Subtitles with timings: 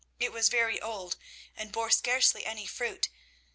[0.19, 1.15] It was very old,
[1.55, 3.07] and bore scarcely any fruit.